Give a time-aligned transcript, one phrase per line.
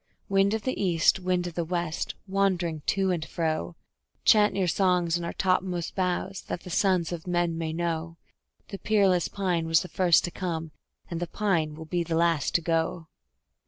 [0.29, 3.75] Wind of the East, Wind of the West, wandering to and fro,
[4.25, 8.17] Chant your songs in our topmost boughs, that the sons of men may know
[8.69, 10.71] The peerless pine was the first to come,
[11.07, 13.09] and the pine will be last to go!